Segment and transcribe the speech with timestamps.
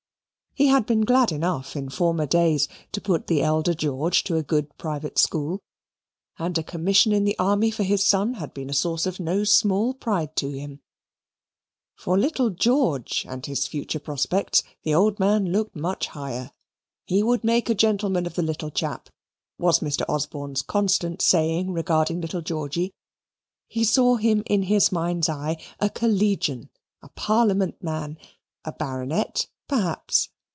[0.53, 4.43] He had been glad enough in former days to put the elder George to a
[4.43, 5.61] good private school;
[6.37, 9.45] and a commission in the army for his son had been a source of no
[9.45, 10.81] small pride to him;
[11.95, 16.51] for little George and his future prospects the old man looked much higher.
[17.05, 19.07] He would make a gentleman of the little chap,
[19.57, 20.03] was Mr.
[20.09, 22.93] Osborne's constant saying regarding little Georgy.
[23.69, 26.69] He saw him in his mind's eye, a collegian,
[27.01, 28.17] a Parliament man,
[28.65, 30.27] a Baronet, perhaps.